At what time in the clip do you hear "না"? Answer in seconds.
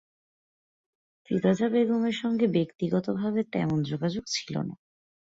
4.61-4.75